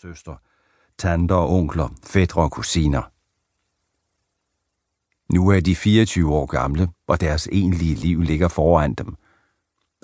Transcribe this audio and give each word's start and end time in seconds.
søstre, 0.00 0.36
tanter 0.98 1.34
og 1.34 1.50
onkler, 1.50 1.88
fædre 2.04 2.42
og 2.42 2.50
kusiner. 2.50 3.02
Nu 5.32 5.48
er 5.48 5.60
de 5.60 5.76
24 5.76 6.34
år 6.34 6.46
gamle, 6.46 6.88
og 7.06 7.20
deres 7.20 7.48
egentlige 7.52 7.94
liv 7.94 8.20
ligger 8.20 8.48
foran 8.48 8.94
dem. 8.94 9.16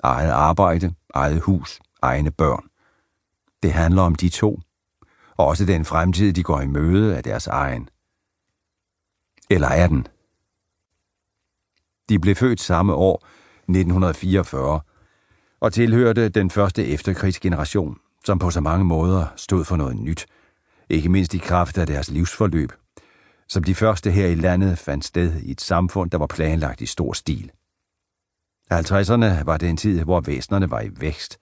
Eget 0.03 0.31
arbejde, 0.31 0.93
eget 1.13 1.41
hus, 1.41 1.79
egne 2.01 2.31
børn. 2.31 2.69
Det 3.63 3.73
handler 3.73 4.01
om 4.01 4.15
de 4.15 4.29
to, 4.29 4.59
og 5.37 5.47
også 5.47 5.65
den 5.65 5.85
fremtid, 5.85 6.33
de 6.33 6.43
går 6.43 6.61
i 6.61 6.67
møde 6.67 7.17
af 7.17 7.23
deres 7.23 7.47
egen. 7.47 7.89
Eller 9.49 9.67
er 9.67 9.87
den? 9.87 10.07
De 12.09 12.19
blev 12.19 12.35
født 12.35 12.61
samme 12.61 12.93
år, 12.93 13.15
1944, 13.57 14.81
og 15.59 15.73
tilhørte 15.73 16.29
den 16.29 16.49
første 16.49 16.85
efterkrigsgeneration, 16.85 17.97
som 18.25 18.39
på 18.39 18.51
så 18.51 18.61
mange 18.61 18.85
måder 18.85 19.25
stod 19.35 19.65
for 19.65 19.75
noget 19.75 19.95
nyt, 19.95 20.25
ikke 20.89 21.09
mindst 21.09 21.33
i 21.33 21.37
kraft 21.37 21.77
af 21.77 21.87
deres 21.87 22.09
livsforløb, 22.09 22.71
som 23.47 23.63
de 23.63 23.75
første 23.75 24.11
her 24.11 24.27
i 24.27 24.35
landet 24.35 24.77
fandt 24.77 25.05
sted 25.05 25.41
i 25.41 25.51
et 25.51 25.61
samfund, 25.61 26.11
der 26.11 26.17
var 26.17 26.27
planlagt 26.27 26.81
i 26.81 26.85
stor 26.85 27.13
stil. 27.13 27.51
50'erne 28.73 29.43
var 29.43 29.57
den 29.57 29.77
tid, 29.77 30.03
hvor 30.03 30.21
væsenerne 30.21 30.71
var 30.71 30.81
i 30.81 30.89
vækst. 30.99 31.39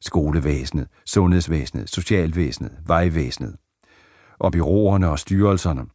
Skolevæsenet, 0.00 0.88
sundhedsvæsenet, 1.06 1.90
socialvæsenet, 1.90 2.72
vejvæsenet 2.86 3.56
og 4.38 4.52
byråerne 4.52 5.08
og 5.08 5.18
styrelserne. 5.18 5.86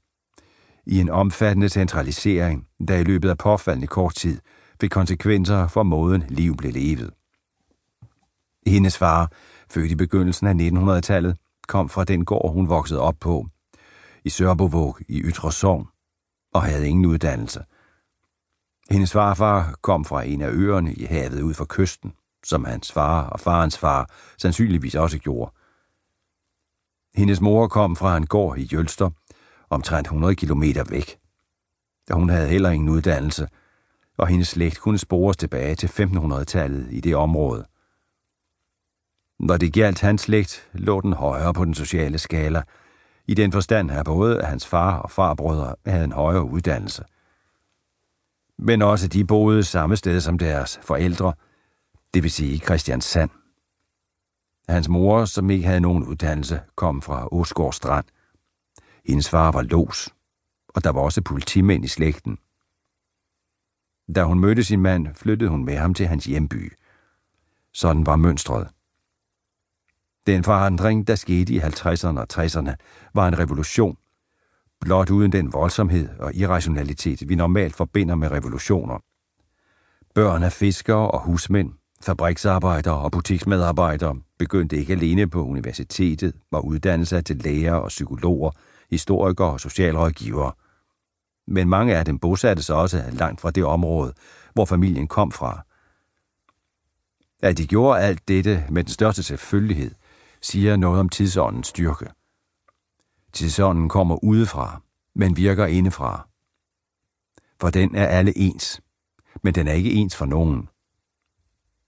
I 0.86 1.00
en 1.00 1.10
omfattende 1.10 1.70
centralisering, 1.70 2.68
der 2.88 2.96
i 2.96 3.04
løbet 3.04 3.30
af 3.30 3.38
påfaldende 3.38 3.88
kort 3.88 4.16
tid 4.16 4.40
fik 4.82 4.90
konsekvenser 4.90 5.68
for 5.68 5.84
måden 5.84 6.24
liv 6.30 6.58
blev 6.58 6.74
levet. 6.74 7.12
Hendes 8.68 8.98
far, 8.98 9.32
født 9.70 9.92
i 9.92 9.96
begyndelsen 9.96 10.48
af 10.48 10.54
1900-tallet, 10.54 11.38
kom 11.68 11.90
fra 11.90 12.04
den 12.04 12.26
gård, 12.26 12.54
hun 12.54 12.70
voksede 12.70 13.02
op 13.02 13.16
på, 13.20 13.48
i 14.24 14.30
Sørbovåg 14.30 14.98
i 15.08 15.22
Ytre 15.22 15.52
Sogn, 15.52 15.88
og 16.54 16.64
havde 16.64 16.88
ingen 16.88 17.06
uddannelse. 17.06 17.64
Hendes 18.90 19.12
farfar 19.12 19.76
kom 19.82 20.06
fra 20.06 20.24
en 20.24 20.42
af 20.42 20.50
øerne 20.52 20.94
i 20.94 21.06
havet 21.06 21.42
ud 21.42 21.54
for 21.54 21.66
kysten, 21.70 22.14
som 22.46 22.66
hans 22.66 22.92
far 22.92 23.24
og 23.30 23.40
farens 23.40 23.78
far 23.78 24.10
sandsynligvis 24.38 24.96
også 24.96 25.18
gjorde. 25.18 25.52
Hendes 27.16 27.42
mor 27.42 27.68
kom 27.68 27.96
fra 27.96 28.18
en 28.18 28.28
gård 28.28 28.58
i 28.58 28.70
Jølster, 28.74 29.10
omtrent 29.70 30.08
100 30.08 30.36
km 30.36 30.64
væk. 30.90 31.20
Hun 32.12 32.30
havde 32.30 32.48
heller 32.48 32.70
ingen 32.70 32.90
uddannelse, 32.90 33.48
og 34.18 34.28
hendes 34.28 34.48
slægt 34.48 34.80
kunne 34.80 34.98
spores 34.98 35.38
tilbage 35.38 35.76
til 35.76 35.88
1500-tallet 35.88 36.88
i 36.92 37.00
det 37.00 37.16
område. 37.16 37.66
Når 39.40 39.58
det 39.58 39.74
galt 39.74 40.02
hans 40.02 40.22
slægt, 40.22 40.70
lå 40.74 41.02
den 41.02 41.14
højere 41.14 41.54
på 41.54 41.66
den 41.66 41.74
sociale 41.74 42.18
skala, 42.18 42.64
i 43.28 43.34
den 43.34 43.52
forstand 43.52 43.92
at 43.92 44.06
både 44.06 44.44
hans 44.44 44.68
far 44.68 44.98
og 44.98 45.12
farbrødre 45.12 45.76
havde 45.86 46.04
en 46.04 46.12
højere 46.12 46.44
uddannelse. 46.44 47.04
Men 48.58 48.82
også 48.82 49.08
de 49.08 49.26
boede 49.26 49.64
samme 49.64 49.96
sted 49.96 50.22
som 50.22 50.38
deres 50.38 50.80
forældre, 50.82 51.34
det 52.14 52.24
vil 52.24 52.32
sige 52.32 52.60
Christiansand. 52.60 53.30
Hans 54.70 54.90
mor, 54.90 55.26
som 55.26 55.50
ikke 55.50 55.66
havde 55.66 55.80
nogen 55.82 56.04
uddannelse, 56.04 56.62
kom 56.76 57.02
fra 57.02 57.28
Åsgård 57.32 57.74
Strand. 57.74 58.06
Hendes 59.06 59.30
far 59.30 59.52
var 59.52 59.62
los, 59.62 60.10
og 60.70 60.84
der 60.84 60.90
var 60.90 61.02
også 61.02 61.22
politimænd 61.22 61.86
i 61.86 61.88
slægten. 61.88 62.38
Da 64.16 64.24
hun 64.24 64.40
mødte 64.40 64.64
sin 64.64 64.82
mand, 64.82 65.16
flyttede 65.16 65.50
hun 65.50 65.66
med 65.66 65.78
ham 65.78 65.94
til 65.94 66.08
hans 66.08 66.26
hjemby. 66.26 66.74
Sådan 67.74 68.06
var 68.06 68.16
mønstret. 68.16 68.68
Den 70.28 70.44
forandring, 70.44 71.08
der 71.08 71.16
skete 71.16 71.54
i 71.54 71.60
50'erne 71.60 72.20
og 72.20 72.28
60'erne, 72.34 72.74
var 73.14 73.28
en 73.28 73.40
revolution. 73.40 73.98
Blot 74.82 75.10
uden 75.10 75.32
den 75.32 75.54
voldsomhed 75.54 76.10
og 76.20 76.34
irrationalitet, 76.34 77.30
vi 77.30 77.36
normalt 77.36 77.76
forbinder 77.76 78.16
med 78.16 78.32
revolutioner. 78.32 79.00
Børn 80.16 80.44
af 80.44 80.52
fiskere 80.52 81.12
og 81.12 81.22
husmænd, 81.22 81.74
fabriksarbejdere 82.02 82.98
og 82.98 83.12
butiksmedarbejdere 83.12 84.16
begyndte 84.40 84.78
ikke 84.78 84.94
alene 84.94 85.28
på 85.28 85.46
universitetet 85.46 86.34
var 86.52 86.60
uddannelser 86.60 87.22
til 87.22 87.36
læger 87.36 87.74
og 87.74 87.88
psykologer, 87.88 88.52
historikere 88.90 89.52
og 89.52 89.60
socialrådgivere. 89.60 90.52
Men 91.48 91.70
mange 91.70 91.96
af 91.96 92.06
dem 92.06 92.20
bosatte 92.20 92.64
sig 92.64 92.76
også 92.76 93.04
langt 93.12 93.42
fra 93.42 93.52
det 93.52 93.66
område, 93.66 94.14
hvor 94.54 94.66
familien 94.66 95.08
kom 95.08 95.32
fra. 95.32 95.64
At 97.42 97.58
de 97.58 97.68
gjorde 97.68 98.00
alt 98.00 98.28
dette 98.28 98.64
med 98.70 98.84
den 98.84 98.92
største 98.92 99.24
selvfølgelighed, 99.24 99.92
siger 100.42 100.76
noget 100.76 101.00
om 101.00 101.10
tidsåndens 101.10 101.68
styrke. 101.68 102.08
Tidsånden 103.34 103.90
kommer 103.90 104.24
udefra, 104.24 104.82
men 105.16 105.38
virker 105.38 105.66
indefra. 105.66 106.28
For 107.62 107.70
den 107.70 107.96
er 107.96 108.06
alle 108.08 108.38
ens, 108.38 108.82
men 109.44 109.56
den 109.56 109.68
er 109.68 109.74
ikke 109.74 109.92
ens 109.92 110.16
for 110.16 110.26
nogen. 110.26 110.70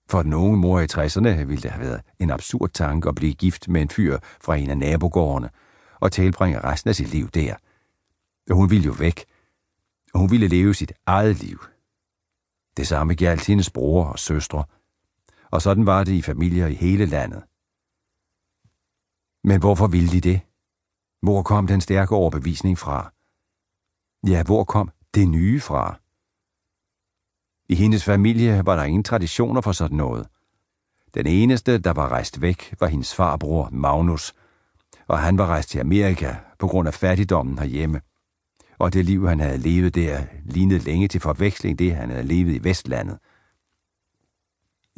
For 0.10 0.24
den 0.24 0.34
unge 0.34 0.58
mor 0.58 0.80
i 0.80 0.86
60'erne 0.86 1.44
ville 1.44 1.64
det 1.64 1.72
have 1.72 1.86
været 1.86 2.02
en 2.20 2.30
absurd 2.30 2.70
tanke 2.70 3.10
at 3.10 3.16
blive 3.16 3.34
gift 3.34 3.68
med 3.68 3.82
en 3.82 3.90
fyr 3.90 4.18
fra 4.42 4.56
en 4.56 4.70
af 4.70 4.78
nabogårdene 4.78 5.50
og 6.00 6.12
tilbringe 6.12 6.60
resten 6.60 6.90
af 6.90 6.96
sit 6.96 7.12
liv 7.12 7.30
der. 7.30 7.56
Hun 8.54 8.70
ville 8.70 8.86
jo 8.86 8.92
væk, 8.92 9.26
og 10.14 10.20
hun 10.20 10.32
ville 10.32 10.48
leve 10.48 10.74
sit 10.74 10.94
eget 11.06 11.36
liv. 11.36 11.64
Det 12.78 12.88
samme 12.88 13.14
gjaldt 13.14 13.46
hendes 13.46 13.70
bror 13.70 14.06
og 14.06 14.20
søstre, 14.20 14.64
og 15.52 15.62
sådan 15.62 15.86
var 15.86 16.04
det 16.04 16.12
i 16.12 16.22
familier 16.22 16.68
i 16.68 16.74
hele 16.74 17.06
landet. 17.06 17.44
Men 19.44 19.60
hvorfor 19.60 19.88
ville 19.88 20.10
de 20.10 20.22
det? 20.22 20.42
Hvor 21.22 21.44
kom 21.44 21.68
den 21.68 21.82
stærke 21.82 22.16
overbevisning 22.16 22.78
fra? 22.78 23.14
Ja, 24.28 24.44
hvor 24.44 24.64
kom 24.64 24.92
det 25.14 25.28
nye 25.28 25.60
fra? 25.60 26.00
I 27.70 27.76
hendes 27.76 28.04
familie 28.04 28.66
var 28.66 28.76
der 28.76 28.84
ingen 28.84 29.04
traditioner 29.04 29.62
for 29.62 29.72
sådan 29.72 29.98
noget. 29.98 30.28
Den 31.14 31.28
eneste, 31.28 31.78
der 31.78 31.94
var 31.94 32.10
rejst 32.10 32.42
væk, 32.42 32.74
var 32.80 32.88
hendes 32.88 33.16
farbror 33.16 33.70
Magnus, 33.72 34.34
og 35.08 35.20
han 35.20 35.38
var 35.38 35.46
rejst 35.46 35.70
til 35.70 35.80
Amerika 35.80 36.36
på 36.60 36.68
grund 36.68 36.88
af 36.88 36.94
fattigdommen 36.94 37.60
herhjemme. 37.60 38.02
Og 38.80 38.94
det 38.94 39.06
liv, 39.06 39.28
han 39.28 39.40
havde 39.40 39.58
levet 39.58 39.96
der, 39.96 40.24
lignede 40.44 40.80
længe 40.80 41.08
til 41.08 41.22
forveksling 41.22 41.80
det, 41.80 41.96
han 41.96 42.10
havde 42.10 42.24
levet 42.24 42.54
i 42.54 42.64
Vestlandet. 42.64 43.18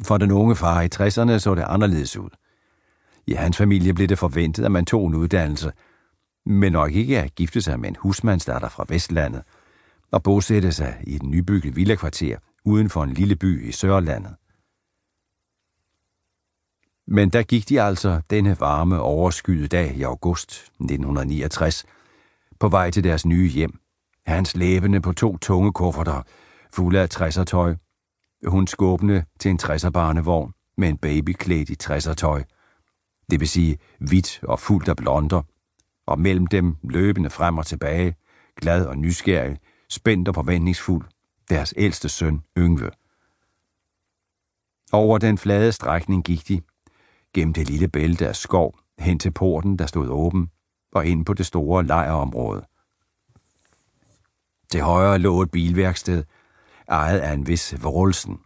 For 0.04 0.18
den 0.18 0.30
unge 0.30 0.56
far 0.56 0.80
i 0.82 0.88
60'erne 0.94 1.38
så 1.38 1.54
det 1.54 1.62
anderledes 1.62 2.16
ud. 2.16 2.30
I 3.26 3.32
hans 3.32 3.56
familie 3.56 3.94
blev 3.94 4.08
det 4.08 4.18
forventet, 4.18 4.64
at 4.64 4.72
man 4.72 4.84
tog 4.84 5.06
en 5.06 5.14
uddannelse, 5.14 5.72
men 6.46 6.72
nok 6.72 6.92
ikke 6.92 7.20
at 7.20 7.34
gifte 7.34 7.62
sig 7.62 7.80
med 7.80 7.88
en 7.88 7.96
husmandsdatter 7.96 8.68
fra 8.68 8.84
Vestlandet 8.88 9.42
og 10.10 10.22
bosætte 10.22 10.72
sig 10.72 11.00
i 11.06 11.14
et 11.14 11.22
nybygget 11.22 11.76
villakvarter 11.76 12.38
uden 12.64 12.90
for 12.90 13.02
en 13.02 13.12
lille 13.12 13.36
by 13.36 13.68
i 13.68 13.72
Sørlandet. 13.72 14.34
Men 17.06 17.30
der 17.30 17.42
gik 17.42 17.68
de 17.68 17.82
altså 17.82 18.20
denne 18.30 18.60
varme, 18.60 19.00
overskyede 19.00 19.68
dag 19.68 19.96
i 19.96 20.02
august 20.02 20.50
1969 20.52 21.84
på 22.60 22.68
vej 22.68 22.90
til 22.90 23.04
deres 23.04 23.26
nye 23.26 23.48
hjem. 23.48 23.78
Hans 24.26 24.56
læbende 24.56 25.00
på 25.00 25.12
to 25.12 25.38
tunge 25.38 25.72
kufferter, 25.72 26.22
fulde 26.72 27.00
af 27.00 27.20
60'er 27.20 27.44
tøj. 27.44 27.76
Hun 28.46 28.66
skåbende 28.66 29.24
til 29.40 29.50
en 29.50 29.60
60'er 29.62 29.90
barnevogn 29.90 30.52
med 30.76 30.88
en 30.88 30.98
baby 30.98 31.30
klædt 31.38 31.70
i 31.70 31.76
60'er 31.82 32.14
tøj 32.14 32.42
det 33.30 33.40
vil 33.40 33.48
sige 33.48 33.78
hvidt 33.98 34.40
og 34.42 34.60
fuldt 34.60 34.88
af 34.88 34.96
blonder, 34.96 35.42
og 36.06 36.20
mellem 36.20 36.46
dem 36.46 36.76
løbende 36.82 37.30
frem 37.30 37.58
og 37.58 37.66
tilbage, 37.66 38.14
glad 38.56 38.86
og 38.86 38.98
nysgerrig, 38.98 39.58
spændt 39.88 40.28
og 40.28 40.34
forventningsfuld, 40.34 41.04
deres 41.50 41.74
ældste 41.76 42.08
søn 42.08 42.42
Yngve. 42.58 42.90
Over 44.92 45.18
den 45.18 45.38
flade 45.38 45.72
strækning 45.72 46.24
gik 46.24 46.48
de, 46.48 46.60
gennem 47.34 47.54
det 47.54 47.68
lille 47.68 47.88
bælte 47.88 48.28
af 48.28 48.36
skov, 48.36 48.78
hen 48.98 49.18
til 49.18 49.30
porten, 49.30 49.78
der 49.78 49.86
stod 49.86 50.08
åben, 50.08 50.50
og 50.92 51.06
ind 51.06 51.26
på 51.26 51.34
det 51.34 51.46
store 51.46 51.84
lejrområde. 51.84 52.66
Til 54.70 54.80
højre 54.80 55.18
lå 55.18 55.42
et 55.42 55.50
bilværksted, 55.50 56.24
ejet 56.88 57.18
af 57.18 57.32
en 57.32 57.46
vis 57.46 57.82
Vrolsen. 57.82 58.38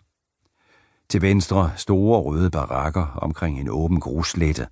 Til 1.08 1.22
venstre 1.22 1.72
store 1.76 2.20
røde 2.20 2.50
barakker 2.50 3.06
omkring 3.06 3.60
en 3.60 3.68
åben 3.68 4.00
grusslette, 4.00 4.68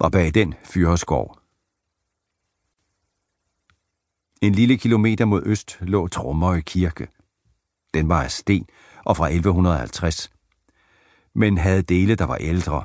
og 0.00 0.12
bag 0.12 0.34
den 0.34 0.54
Fyreskov. 0.64 1.38
En 4.42 4.52
lille 4.52 4.76
kilometer 4.76 5.24
mod 5.24 5.42
øst 5.46 5.78
lå 5.80 6.08
Tromøje 6.08 6.60
Kirke. 6.60 7.08
Den 7.94 8.08
var 8.08 8.22
af 8.22 8.30
sten 8.30 8.66
og 9.04 9.16
fra 9.16 9.28
1150, 9.28 10.32
men 11.34 11.58
havde 11.58 11.82
dele, 11.82 12.14
der 12.14 12.24
var 12.24 12.36
ældre, 12.36 12.84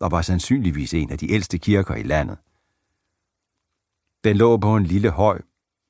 og 0.00 0.10
var 0.10 0.22
sandsynligvis 0.22 0.94
en 0.94 1.10
af 1.10 1.18
de 1.18 1.32
ældste 1.32 1.58
kirker 1.58 1.94
i 1.94 2.02
landet. 2.02 2.38
Den 4.24 4.36
lå 4.36 4.56
på 4.56 4.76
en 4.76 4.84
lille 4.84 5.10
høj, 5.10 5.40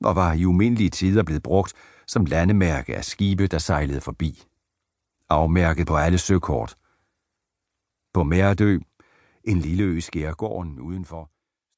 og 0.03 0.15
var 0.15 0.33
i 0.33 0.45
umindelige 0.45 0.89
tider 0.89 1.23
blevet 1.23 1.43
brugt 1.43 1.73
som 2.07 2.25
landemærke 2.25 2.95
af 2.95 3.05
skibe, 3.05 3.47
der 3.47 3.57
sejlede 3.57 4.01
forbi. 4.01 4.48
Afmærket 5.29 5.87
på 5.87 5.95
alle 5.95 6.17
søkort. 6.17 6.75
På 8.13 8.23
Mærdø 8.23 8.79
en 9.43 9.57
lille 9.59 9.83
ø 9.83 9.97
i 9.97 10.01
skærgården 10.01 10.79
udenfor 10.79 11.31